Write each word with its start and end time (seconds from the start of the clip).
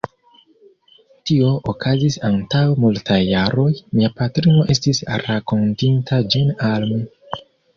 Tio 1.29 1.49
okazis 1.73 2.17
antaŭ 2.31 2.61
multaj 2.85 3.19
jaroj; 3.33 3.67
mia 3.99 4.11
patrino 4.23 4.67
estis 4.77 5.03
rakontinta 5.29 6.23
ĝin 6.33 6.53
al 6.73 6.89
mi. 6.95 6.99